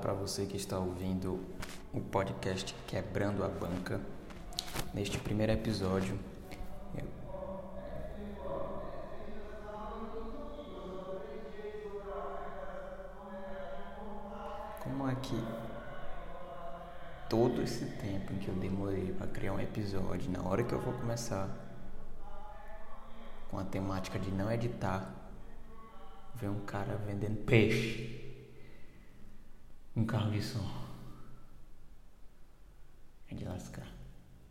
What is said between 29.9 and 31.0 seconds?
um carro de som.